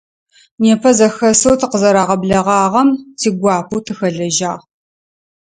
Непэ 0.63 0.89
зэхэсэу 0.97 1.55
тыкъызэрагъэблэгъагъэм 1.59 2.89
тигуапэу 3.19 3.83
тыхэлэжьагъ. 3.85 4.61